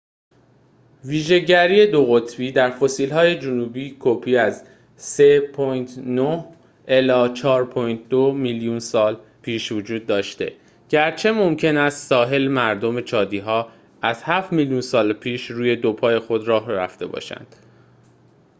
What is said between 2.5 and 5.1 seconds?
در فسیل‌های جنوبی‌کپی از 4.2-3.9